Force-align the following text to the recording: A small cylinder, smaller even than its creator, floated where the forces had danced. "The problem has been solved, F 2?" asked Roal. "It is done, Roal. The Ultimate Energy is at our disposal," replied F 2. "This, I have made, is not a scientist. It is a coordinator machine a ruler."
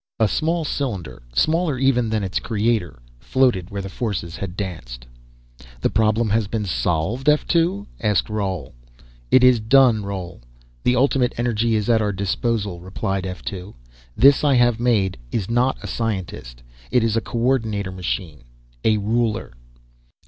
A 0.19 0.27
small 0.27 0.65
cylinder, 0.65 1.21
smaller 1.31 1.77
even 1.77 2.09
than 2.09 2.23
its 2.23 2.39
creator, 2.39 2.97
floated 3.19 3.69
where 3.69 3.83
the 3.83 3.87
forces 3.89 4.35
had 4.35 4.57
danced. 4.57 5.05
"The 5.79 5.91
problem 5.91 6.27
has 6.31 6.47
been 6.47 6.65
solved, 6.65 7.29
F 7.29 7.45
2?" 7.45 7.85
asked 8.01 8.25
Roal. 8.27 8.73
"It 9.29 9.43
is 9.43 9.59
done, 9.59 10.01
Roal. 10.01 10.41
The 10.83 10.95
Ultimate 10.95 11.35
Energy 11.37 11.75
is 11.75 11.87
at 11.87 12.01
our 12.01 12.13
disposal," 12.13 12.79
replied 12.79 13.27
F 13.27 13.43
2. 13.43 13.75
"This, 14.17 14.43
I 14.43 14.55
have 14.55 14.79
made, 14.79 15.19
is 15.31 15.51
not 15.51 15.77
a 15.83 15.87
scientist. 15.87 16.63
It 16.89 17.03
is 17.03 17.15
a 17.15 17.21
coordinator 17.21 17.91
machine 17.91 18.41
a 18.83 18.97
ruler." 18.97 19.53